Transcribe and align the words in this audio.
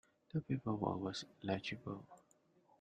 The 0.33 0.41
paperwork 0.41 0.97
was 0.99 1.25
legible. 1.43 2.03